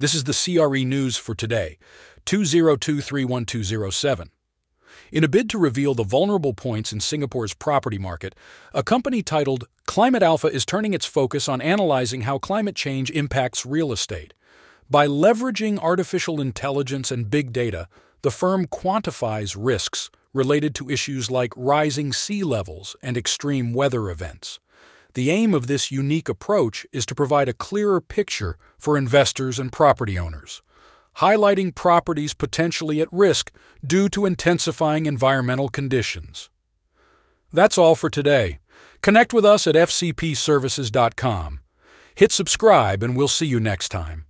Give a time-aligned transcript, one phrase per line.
[0.00, 1.76] This is the CRE News for today,
[2.24, 4.30] 20231207.
[5.12, 8.34] In a bid to reveal the vulnerable points in Singapore's property market,
[8.72, 13.66] a company titled Climate Alpha is turning its focus on analyzing how climate change impacts
[13.66, 14.32] real estate.
[14.88, 17.86] By leveraging artificial intelligence and big data,
[18.22, 24.60] the firm quantifies risks related to issues like rising sea levels and extreme weather events.
[25.14, 29.72] The aim of this unique approach is to provide a clearer picture for investors and
[29.72, 30.62] property owners,
[31.16, 33.50] highlighting properties potentially at risk
[33.84, 36.48] due to intensifying environmental conditions.
[37.52, 38.60] That's all for today.
[39.02, 41.60] Connect with us at fcpservices.com.
[42.14, 44.26] Hit subscribe and we'll see you next time.